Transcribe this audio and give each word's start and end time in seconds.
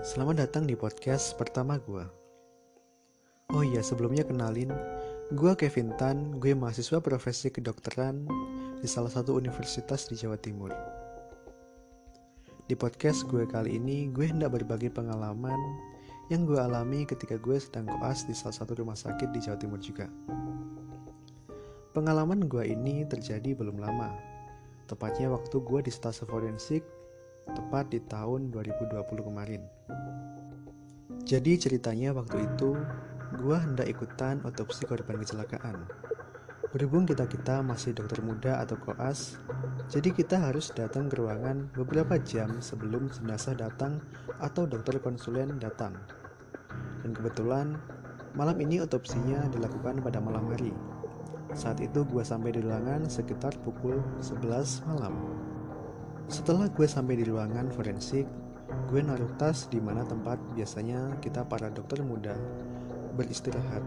Selamat 0.00 0.48
datang 0.48 0.64
di 0.64 0.72
podcast 0.72 1.36
pertama 1.36 1.76
gue. 1.76 2.00
Oh 3.52 3.60
iya, 3.60 3.84
sebelumnya 3.84 4.24
kenalin, 4.24 4.72
gue 5.28 5.52
Kevin 5.52 5.92
Tan, 6.00 6.40
gue 6.40 6.56
mahasiswa 6.56 7.04
profesi 7.04 7.52
kedokteran 7.52 8.24
di 8.80 8.88
salah 8.88 9.12
satu 9.12 9.36
universitas 9.36 10.08
di 10.08 10.16
Jawa 10.16 10.40
Timur. 10.40 10.72
Di 12.64 12.72
podcast 12.80 13.28
gue 13.28 13.44
kali 13.44 13.76
ini, 13.76 14.08
gue 14.08 14.24
hendak 14.24 14.56
berbagi 14.56 14.88
pengalaman 14.88 15.60
yang 16.32 16.48
gue 16.48 16.56
alami 16.56 17.04
ketika 17.04 17.36
gue 17.36 17.60
sedang 17.60 17.84
koas 17.84 18.24
di 18.24 18.32
salah 18.32 18.56
satu 18.56 18.80
rumah 18.80 18.96
sakit 18.96 19.28
di 19.36 19.44
Jawa 19.44 19.60
Timur 19.60 19.84
juga. 19.84 20.08
Pengalaman 21.92 22.48
gue 22.48 22.72
ini 22.72 23.04
terjadi 23.04 23.52
belum 23.52 23.76
lama, 23.76 24.16
tepatnya 24.88 25.28
waktu 25.28 25.60
gue 25.60 25.84
di 25.84 25.92
stase 25.92 26.24
forensik 26.24 26.80
tepat 27.52 27.90
di 27.90 28.00
tahun 28.02 28.54
2020 28.54 29.00
kemarin. 29.26 29.62
Jadi 31.26 31.52
ceritanya 31.60 32.10
waktu 32.16 32.42
itu 32.46 32.74
gua 33.38 33.62
hendak 33.62 33.86
ikutan 33.86 34.42
otopsi 34.42 34.88
korban 34.88 35.20
kecelakaan. 35.20 35.86
Berhubung 36.70 37.02
kita-kita 37.02 37.66
masih 37.66 37.90
dokter 37.94 38.22
muda 38.22 38.62
atau 38.62 38.78
koas, 38.78 39.34
jadi 39.90 40.14
kita 40.14 40.38
harus 40.38 40.70
datang 40.70 41.10
ke 41.10 41.18
ruangan 41.18 41.66
beberapa 41.74 42.14
jam 42.22 42.62
sebelum 42.62 43.10
jenazah 43.10 43.58
datang 43.58 43.98
atau 44.38 44.70
dokter 44.70 45.02
konsulen 45.02 45.58
datang. 45.58 45.98
Dan 47.02 47.10
kebetulan 47.10 47.74
malam 48.38 48.54
ini 48.62 48.78
otopsinya 48.78 49.50
dilakukan 49.50 49.98
pada 49.98 50.22
malam 50.22 50.46
hari. 50.54 50.70
Saat 51.58 51.82
itu 51.82 52.06
gua 52.06 52.22
sampai 52.22 52.54
di 52.54 52.62
ruangan 52.62 53.10
sekitar 53.10 53.58
pukul 53.66 53.98
11 54.22 54.86
malam. 54.86 55.49
Setelah 56.30 56.70
gue 56.70 56.86
sampai 56.86 57.18
di 57.18 57.26
ruangan 57.26 57.74
forensik, 57.74 58.22
gue 58.86 59.00
naruh 59.02 59.34
tas 59.34 59.66
di 59.66 59.82
mana 59.82 60.06
tempat 60.06 60.38
biasanya 60.54 61.18
kita 61.18 61.42
para 61.42 61.74
dokter 61.74 62.06
muda 62.06 62.38
beristirahat. 63.18 63.82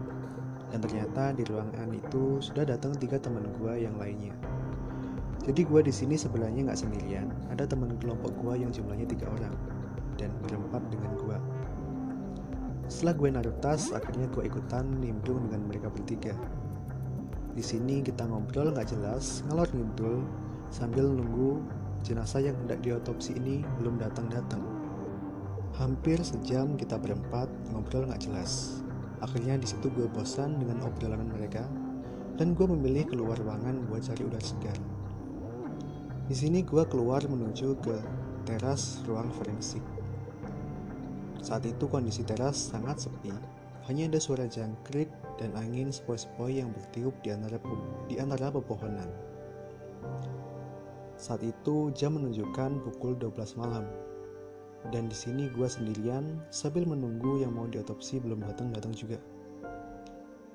Dan 0.68 0.84
ternyata 0.84 1.32
di 1.32 1.40
ruangan 1.48 1.88
itu 1.96 2.44
sudah 2.44 2.68
datang 2.68 2.92
tiga 3.00 3.16
teman 3.16 3.48
gue 3.56 3.88
yang 3.88 3.96
lainnya. 3.96 4.36
Jadi 5.40 5.64
gue 5.64 5.80
di 5.88 5.92
sini 5.92 6.20
sebenarnya 6.20 6.68
nggak 6.68 6.80
sendirian. 6.84 7.32
Ada 7.48 7.64
teman 7.64 7.96
kelompok 7.96 8.36
gue 8.36 8.60
yang 8.60 8.68
jumlahnya 8.68 9.08
tiga 9.08 9.24
orang 9.32 9.56
dan 10.20 10.28
berempat 10.44 10.84
dengan 10.92 11.16
gue. 11.16 11.36
Setelah 12.92 13.14
gue 13.16 13.28
naruh 13.40 13.56
tas, 13.64 13.88
akhirnya 13.96 14.28
gue 14.28 14.44
ikutan 14.44 14.84
nimbrung 15.00 15.48
dengan 15.48 15.64
mereka 15.64 15.88
bertiga. 15.88 16.36
Di 17.56 17.64
sini 17.64 18.04
kita 18.04 18.28
ngobrol 18.28 18.68
nggak 18.76 18.92
jelas, 18.92 19.40
ngalor 19.48 19.72
ngidul 19.72 20.20
sambil 20.68 21.08
nunggu 21.08 21.64
jenazah 22.04 22.44
yang 22.44 22.54
hendak 22.60 22.84
diotopsi 22.84 23.32
ini 23.40 23.64
belum 23.80 23.96
datang-datang. 23.96 24.60
Hampir 25.80 26.20
sejam 26.20 26.76
kita 26.76 27.00
berempat 27.00 27.48
ngobrol 27.72 28.06
nggak 28.06 28.28
jelas. 28.28 28.84
Akhirnya 29.24 29.56
di 29.56 29.64
situ 29.64 29.88
gue 29.88 30.04
bosan 30.06 30.60
dengan 30.60 30.84
obrolan 30.84 31.24
mereka 31.32 31.64
dan 32.36 32.52
gue 32.52 32.68
memilih 32.68 33.08
keluar 33.08 33.40
ruangan 33.40 33.88
buat 33.88 34.04
cari 34.04 34.22
udara 34.22 34.44
segar. 34.44 34.78
Di 36.28 36.36
sini 36.36 36.60
gue 36.60 36.84
keluar 36.86 37.24
menuju 37.24 37.80
ke 37.80 37.96
teras 38.44 39.00
ruang 39.08 39.32
forensik. 39.32 39.82
Saat 41.40 41.64
itu 41.68 41.88
kondisi 41.88 42.24
teras 42.24 42.72
sangat 42.72 43.08
sepi, 43.08 43.32
hanya 43.88 44.08
ada 44.08 44.20
suara 44.20 44.48
jangkrik 44.48 45.08
dan 45.36 45.52
angin 45.56 45.92
sepoi-sepoi 45.92 46.60
yang 46.60 46.72
bertiup 46.72 47.12
di 47.20 47.32
antara, 47.32 47.60
di 48.08 48.16
antara 48.16 48.48
pepohonan. 48.48 49.08
Saat 51.14 51.46
itu 51.46 51.94
jam 51.94 52.18
menunjukkan 52.18 52.82
pukul 52.82 53.14
12 53.16 53.60
malam. 53.60 53.86
Dan 54.92 55.08
di 55.08 55.16
sini 55.16 55.48
gue 55.48 55.64
sendirian 55.64 56.44
sambil 56.52 56.84
menunggu 56.84 57.40
yang 57.40 57.56
mau 57.56 57.64
diotopsi 57.64 58.20
belum 58.20 58.44
datang-datang 58.44 58.92
juga. 58.92 59.16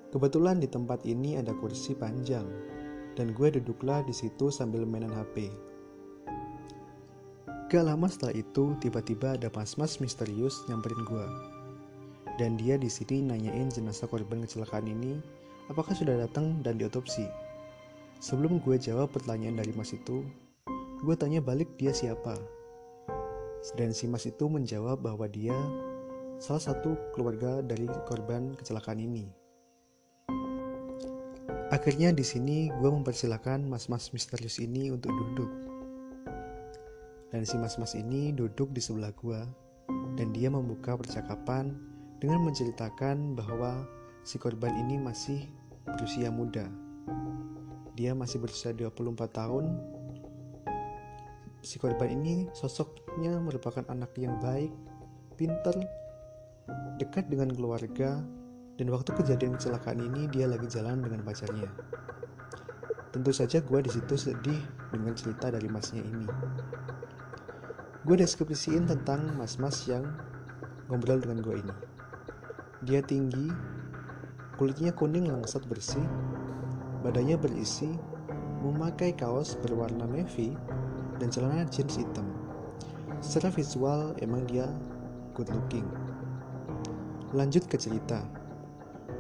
Kebetulan 0.10 0.58
di 0.62 0.66
tempat 0.66 1.06
ini 1.06 1.38
ada 1.38 1.54
kursi 1.54 1.94
panjang 1.94 2.46
dan 3.20 3.36
gue 3.36 3.52
duduklah 3.52 4.02
di 4.08 4.14
situ 4.16 4.48
sambil 4.48 4.88
mainan 4.88 5.12
HP. 5.12 5.52
Gak 7.70 7.86
lama 7.86 8.10
setelah 8.10 8.34
itu, 8.34 8.74
tiba-tiba 8.82 9.38
ada 9.38 9.52
mas-mas 9.54 10.02
misterius 10.02 10.66
nyamperin 10.66 11.06
gue. 11.06 11.28
Dan 12.42 12.58
dia 12.58 12.80
di 12.80 12.90
sini 12.90 13.22
nanyain 13.22 13.70
jenazah 13.70 14.10
korban 14.10 14.42
kecelakaan 14.42 14.90
ini 14.90 15.22
apakah 15.70 15.94
sudah 15.94 16.18
datang 16.18 16.66
dan 16.66 16.82
diotopsi. 16.82 17.30
Sebelum 18.24 18.58
gue 18.64 18.80
jawab 18.82 19.14
pertanyaan 19.14 19.62
dari 19.62 19.76
mas 19.78 19.94
itu, 19.94 20.26
Gue 21.00 21.16
tanya 21.16 21.40
balik 21.40 21.80
dia 21.80 21.96
siapa. 21.96 22.36
Dan 23.80 23.96
si 23.96 24.04
mas 24.04 24.28
itu 24.28 24.52
menjawab 24.52 25.00
bahwa 25.00 25.32
dia 25.32 25.56
salah 26.44 26.60
satu 26.60 27.00
keluarga 27.16 27.64
dari 27.64 27.88
korban 28.04 28.52
kecelakaan 28.60 29.00
ini. 29.00 29.32
Akhirnya 31.72 32.12
di 32.12 32.26
sini 32.28 32.68
gue 32.68 32.90
mempersilahkan 32.92 33.64
mas-mas 33.64 34.12
misterius 34.12 34.60
ini 34.60 34.92
untuk 34.92 35.16
duduk. 35.16 35.52
Dan 37.32 37.48
si 37.48 37.56
mas-mas 37.56 37.96
ini 37.96 38.36
duduk 38.36 38.76
di 38.76 38.84
sebelah 38.84 39.16
gue 39.16 39.40
dan 40.20 40.36
dia 40.36 40.52
membuka 40.52 41.00
percakapan 41.00 41.80
dengan 42.20 42.44
menceritakan 42.44 43.40
bahwa 43.40 43.88
si 44.28 44.36
korban 44.36 44.76
ini 44.76 45.00
masih 45.00 45.48
berusia 45.88 46.28
muda. 46.28 46.68
Dia 47.96 48.12
masih 48.12 48.44
berusia 48.44 48.76
24 48.76 49.16
tahun 49.32 49.66
si 51.60 51.76
korban 51.80 52.08
ini 52.12 52.48
sosoknya 52.56 53.36
merupakan 53.40 53.84
anak 53.92 54.16
yang 54.16 54.40
baik, 54.40 54.72
pinter, 55.36 55.76
dekat 57.00 57.28
dengan 57.28 57.52
keluarga, 57.52 58.24
dan 58.80 58.88
waktu 58.88 59.12
kejadian 59.12 59.60
kecelakaan 59.60 60.00
ini 60.00 60.32
dia 60.32 60.48
lagi 60.48 60.68
jalan 60.72 61.04
dengan 61.04 61.20
pacarnya. 61.24 61.68
Tentu 63.10 63.36
saja 63.36 63.60
gue 63.60 63.80
di 63.84 63.92
situ 63.92 64.16
sedih 64.16 64.62
dengan 64.94 65.12
cerita 65.18 65.52
dari 65.52 65.68
masnya 65.68 66.06
ini. 66.06 66.28
Gue 68.08 68.16
deskripsiin 68.16 68.88
tentang 68.88 69.36
mas-mas 69.36 69.84
yang 69.90 70.08
ngobrol 70.88 71.20
dengan 71.20 71.44
gue 71.44 71.56
ini. 71.60 71.76
Dia 72.88 73.04
tinggi, 73.04 73.52
kulitnya 74.56 74.96
kuning 74.96 75.28
langsat 75.28 75.68
bersih, 75.68 76.06
badannya 77.04 77.36
berisi, 77.36 77.92
memakai 78.64 79.12
kaos 79.12 79.60
berwarna 79.60 80.08
navy 80.08 80.56
dan 81.20 81.30
celana 81.30 81.68
jeans 81.68 82.00
hitam. 82.00 82.26
Secara 83.20 83.52
visual 83.52 84.16
emang 84.24 84.48
dia 84.48 84.66
good 85.36 85.52
looking. 85.52 85.86
Lanjut 87.36 87.68
ke 87.68 87.76
cerita. 87.76 88.24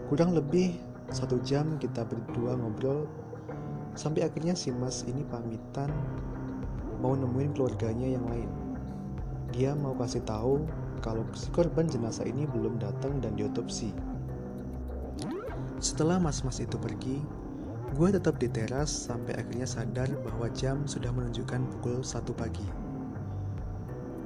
Kurang 0.07 0.33
lebih 0.33 0.73
satu 1.11 1.37
jam 1.45 1.77
kita 1.77 2.07
berdua 2.07 2.57
ngobrol 2.57 3.05
sampai 3.93 4.25
akhirnya 4.25 4.55
si 4.55 4.71
mas 4.71 5.03
ini 5.05 5.21
pamitan 5.27 5.91
mau 7.03 7.15
nemuin 7.15 7.51
keluarganya 7.55 8.07
yang 8.15 8.25
lain. 8.27 8.49
Dia 9.51 9.73
mau 9.75 9.95
kasih 9.97 10.23
tahu 10.23 10.63
kalau 10.99 11.23
si 11.33 11.47
korban 11.51 11.87
jenazah 11.87 12.27
ini 12.27 12.45
belum 12.45 12.77
datang 12.77 13.17
dan 13.23 13.35
diotopsi. 13.39 13.91
Setelah 15.79 16.19
mas-mas 16.19 16.59
itu 16.59 16.75
pergi, 16.75 17.23
Gue 17.89 18.13
tetap 18.13 18.37
di 18.37 18.45
teras 18.45 19.09
sampai 19.09 19.33
akhirnya 19.33 19.65
sadar 19.65 20.13
bahwa 20.21 20.45
jam 20.53 20.85
sudah 20.85 21.09
menunjukkan 21.09 21.57
pukul 21.73 22.05
1 22.05 22.21
pagi. 22.37 22.67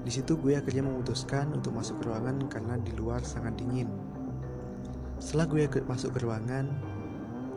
Di 0.04 0.12
situ 0.12 0.36
gue 0.36 0.60
akhirnya 0.60 0.84
memutuskan 0.84 1.48
untuk 1.56 1.72
masuk 1.72 2.04
ke 2.04 2.12
ruangan 2.12 2.44
karena 2.52 2.76
di 2.84 2.92
luar 2.92 3.24
sangat 3.24 3.56
dingin. 3.56 3.88
Setelah 5.16 5.48
gue 5.48 5.64
masuk 5.88 6.12
ke 6.12 6.28
ruangan, 6.28 6.68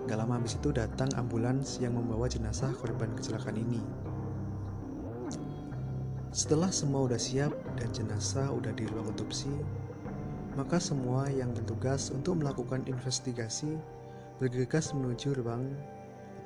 gak 0.06 0.14
lama 0.14 0.38
habis 0.38 0.54
itu 0.54 0.70
datang 0.70 1.10
ambulans 1.18 1.82
yang 1.82 1.98
membawa 1.98 2.30
jenazah 2.30 2.70
korban 2.78 3.10
kecelakaan 3.18 3.58
ini. 3.58 3.82
Setelah 6.30 6.70
semua 6.70 7.02
udah 7.10 7.18
siap 7.18 7.50
dan 7.82 7.90
jenazah 7.90 8.46
udah 8.54 8.70
di 8.78 8.86
ruang 8.86 9.10
otopsi, 9.10 9.50
maka 10.54 10.78
semua 10.78 11.26
yang 11.34 11.50
bertugas 11.50 12.14
untuk 12.14 12.38
melakukan 12.38 12.86
investigasi 12.86 13.74
bergegas 14.36 14.92
menuju 14.92 15.32
ruang 15.40 15.64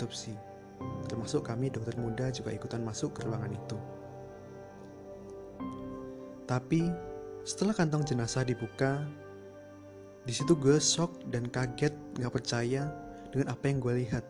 otopsi. 0.00 0.32
Termasuk 1.12 1.44
kami 1.44 1.68
dokter 1.68 1.92
muda 2.00 2.32
juga 2.32 2.56
ikutan 2.56 2.80
masuk 2.80 3.20
ke 3.20 3.28
ruangan 3.28 3.52
itu. 3.52 3.76
Tapi 6.48 6.88
setelah 7.44 7.76
kantong 7.76 8.08
jenazah 8.08 8.48
dibuka, 8.48 9.04
di 10.24 10.32
situ 10.32 10.56
gue 10.56 10.80
shock 10.80 11.20
dan 11.28 11.52
kaget 11.52 11.92
gak 12.16 12.32
percaya 12.32 12.88
dengan 13.28 13.52
apa 13.52 13.64
yang 13.68 13.78
gue 13.84 13.94
lihat. 14.08 14.24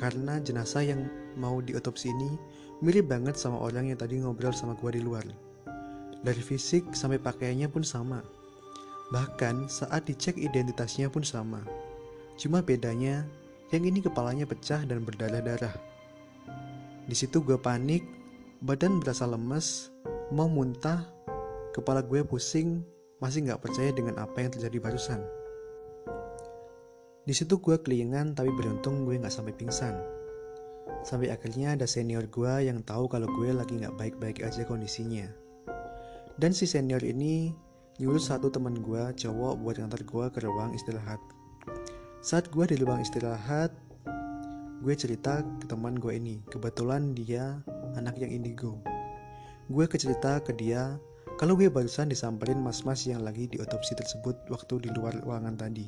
Karena 0.00 0.40
jenazah 0.40 0.80
yang 0.80 1.04
mau 1.36 1.60
diotopsi 1.60 2.08
ini 2.08 2.40
mirip 2.80 3.12
banget 3.12 3.36
sama 3.36 3.60
orang 3.60 3.92
yang 3.92 3.98
tadi 4.00 4.16
ngobrol 4.16 4.56
sama 4.56 4.72
gue 4.80 4.96
di 4.96 5.02
luar. 5.04 5.28
Dari 6.24 6.42
fisik 6.42 6.96
sampai 6.96 7.20
pakaiannya 7.20 7.68
pun 7.68 7.84
sama. 7.84 8.24
Bahkan 9.12 9.70
saat 9.70 10.08
dicek 10.08 10.40
identitasnya 10.40 11.12
pun 11.12 11.22
sama. 11.22 11.62
Cuma 12.38 12.62
bedanya 12.64 13.22
yang 13.68 13.84
ini 13.84 14.00
kepalanya 14.00 14.48
pecah 14.48 14.84
dan 14.88 15.04
berdarah-darah. 15.04 15.76
Di 17.08 17.16
situ 17.16 17.40
gue 17.40 17.56
panik, 17.56 18.04
badan 18.64 19.00
berasa 19.00 19.24
lemes, 19.24 19.92
mau 20.32 20.48
muntah, 20.48 21.04
kepala 21.72 22.04
gue 22.04 22.24
pusing, 22.24 22.84
masih 23.20 23.48
nggak 23.48 23.60
percaya 23.60 23.90
dengan 23.92 24.20
apa 24.20 24.44
yang 24.44 24.50
terjadi 24.52 24.78
barusan. 24.80 25.20
Di 27.28 27.36
situ 27.36 27.60
gue 27.60 27.76
kelingan 27.76 28.32
tapi 28.32 28.48
beruntung 28.48 29.04
gue 29.04 29.20
nggak 29.20 29.32
sampai 29.32 29.52
pingsan. 29.52 30.00
Sampai 31.04 31.28
akhirnya 31.28 31.76
ada 31.76 31.84
senior 31.84 32.24
gue 32.24 32.64
yang 32.64 32.80
tahu 32.80 33.04
kalau 33.06 33.28
gue 33.28 33.52
lagi 33.52 33.76
nggak 33.76 34.00
baik-baik 34.00 34.40
aja 34.40 34.64
kondisinya. 34.64 35.28
Dan 36.40 36.56
si 36.56 36.64
senior 36.64 37.04
ini 37.04 37.52
nyuruh 38.00 38.22
satu 38.22 38.48
teman 38.48 38.80
gue 38.80 39.12
cowok 39.12 39.60
buat 39.60 39.76
ngantar 39.76 40.02
gue 40.08 40.26
ke 40.32 40.38
ruang 40.40 40.72
istirahat. 40.72 41.20
Saat 42.18 42.50
gue 42.50 42.66
di 42.66 42.74
ruang 42.82 42.98
istirahat, 42.98 43.70
gue 44.82 44.94
cerita 44.98 45.38
ke 45.62 45.70
teman 45.70 45.94
gue 45.94 46.18
ini. 46.18 46.42
Kebetulan 46.50 47.14
dia 47.14 47.62
anak 47.94 48.18
yang 48.18 48.34
indigo. 48.34 48.82
Gue 49.70 49.86
kecerita 49.86 50.42
ke 50.42 50.50
dia 50.50 50.98
kalau 51.38 51.54
gue 51.54 51.70
barusan 51.70 52.10
disamperin 52.10 52.58
mas-mas 52.58 53.06
yang 53.06 53.22
lagi 53.22 53.46
di 53.46 53.62
otopsi 53.62 53.94
tersebut 53.94 54.34
waktu 54.50 54.82
di 54.82 54.90
luar 54.98 55.14
ruangan 55.22 55.54
tadi. 55.54 55.86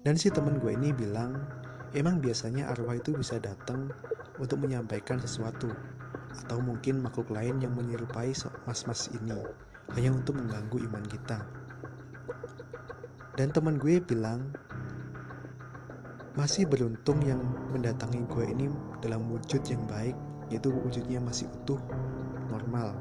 Dan 0.00 0.16
si 0.16 0.32
temen 0.32 0.56
gue 0.56 0.72
ini 0.72 0.88
bilang, 0.96 1.36
emang 1.92 2.24
biasanya 2.24 2.72
arwah 2.72 2.96
itu 2.96 3.12
bisa 3.12 3.36
datang 3.36 3.92
untuk 4.40 4.56
menyampaikan 4.64 5.20
sesuatu, 5.20 5.68
atau 6.32 6.64
mungkin 6.64 7.04
makhluk 7.04 7.28
lain 7.28 7.60
yang 7.60 7.76
menyerupai 7.76 8.32
mas-mas 8.64 9.12
ini, 9.12 9.36
hanya 9.92 10.16
untuk 10.16 10.40
mengganggu 10.40 10.80
iman 10.88 11.04
kita. 11.04 11.44
Dan 13.36 13.52
teman 13.52 13.76
gue 13.76 14.00
bilang, 14.00 14.56
masih 16.38 16.66
beruntung 16.66 17.18
yang 17.26 17.42
mendatangi 17.74 18.22
gue 18.30 18.46
ini 18.50 18.70
dalam 19.02 19.26
wujud 19.30 19.62
yang 19.66 19.82
baik, 19.90 20.14
yaitu 20.50 20.70
wujudnya 20.70 21.18
masih 21.18 21.50
utuh, 21.62 21.78
normal, 22.50 22.94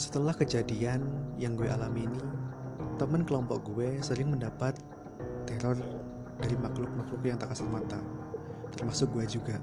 setelah 0.00 0.32
kejadian 0.32 1.04
yang 1.36 1.58
gue 1.58 1.68
alami 1.68 2.08
ini, 2.08 2.22
temen 2.96 3.20
kelompok 3.20 3.60
gue 3.74 4.00
sering 4.00 4.32
mendapat 4.32 4.72
teror 5.44 5.76
dari 6.40 6.56
makhluk-makhluk 6.56 7.20
yang 7.20 7.36
tak 7.36 7.52
kasat 7.52 7.68
mata, 7.68 8.00
termasuk 8.72 9.12
gue 9.12 9.28
juga. 9.28 9.60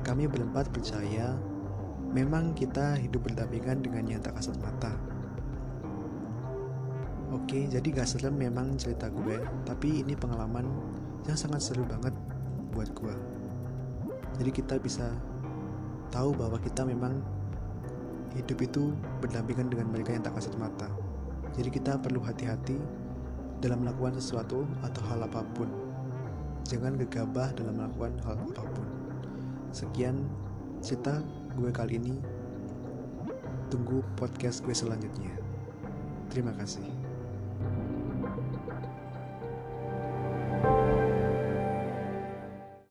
Kami 0.00 0.24
berempat 0.24 0.72
percaya 0.72 1.36
memang 2.08 2.56
kita 2.56 2.96
hidup 2.96 3.28
berdampingan 3.28 3.84
dengan 3.84 4.04
yang 4.06 4.20
tak 4.24 4.38
kasat 4.38 4.56
mata. 4.64 4.96
Oke, 7.34 7.66
jadi 7.66 7.82
gak 7.90 8.06
serem 8.06 8.38
memang 8.38 8.78
cerita 8.78 9.10
gue, 9.10 9.42
tapi 9.66 10.06
ini 10.06 10.14
pengalaman 10.14 10.70
yang 11.26 11.34
sangat 11.34 11.66
seru 11.66 11.82
banget 11.82 12.14
buat 12.70 12.86
gue. 12.94 13.14
Jadi 14.38 14.50
kita 14.54 14.78
bisa 14.78 15.10
tahu 16.14 16.30
bahwa 16.30 16.62
kita 16.62 16.86
memang 16.86 17.18
hidup 18.38 18.58
itu 18.62 18.94
berdampingan 19.18 19.66
dengan 19.66 19.90
mereka 19.90 20.14
yang 20.14 20.22
tak 20.22 20.38
kasat 20.38 20.54
mata. 20.62 20.86
Jadi 21.58 21.74
kita 21.74 21.98
perlu 21.98 22.22
hati-hati 22.22 22.78
dalam 23.58 23.82
melakukan 23.82 24.14
sesuatu 24.14 24.62
atau 24.86 25.02
hal 25.10 25.26
apa 25.26 25.42
pun. 25.58 25.66
Jangan 26.70 26.94
gegabah 27.02 27.50
dalam 27.58 27.82
melakukan 27.82 28.14
hal 28.30 28.38
apa 28.38 28.62
pun. 28.62 28.86
Sekian 29.74 30.22
cerita 30.78 31.18
gue 31.58 31.70
kali 31.74 31.98
ini. 31.98 32.14
Tunggu 33.74 34.06
podcast 34.14 34.62
gue 34.62 34.74
selanjutnya. 34.74 35.34
Terima 36.30 36.54
kasih. 36.54 37.03